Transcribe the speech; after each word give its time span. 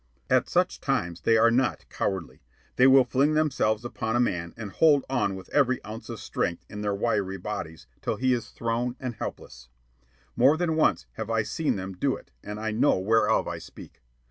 At 0.31 0.49
such 0.49 0.81
times 0.81 1.21
they 1.21 1.37
are 1.37 1.51
not 1.51 1.85
cowardly. 1.91 2.41
They 2.75 2.87
will 2.87 3.03
fling 3.03 3.35
themselves 3.35 3.85
upon 3.85 4.15
a 4.15 4.19
man 4.19 4.51
and 4.57 4.71
hold 4.71 5.05
on 5.11 5.35
with 5.35 5.47
every 5.49 5.79
ounce 5.85 6.09
of 6.09 6.19
strength 6.19 6.65
in 6.67 6.81
their 6.81 6.95
wiry 6.95 7.37
bodies, 7.37 7.85
till 8.01 8.15
he 8.15 8.33
is 8.33 8.49
thrown 8.49 8.95
and 8.99 9.13
helpless. 9.13 9.69
More 10.35 10.57
than 10.57 10.75
once 10.75 11.05
have 11.17 11.29
I 11.29 11.43
seen 11.43 11.75
them 11.75 11.93
do 11.93 12.15
it, 12.15 12.31
and 12.41 12.59
I 12.59 12.71
know 12.71 12.97
whereof 12.97 13.47
I 13.47 13.59
speak. 13.59 14.01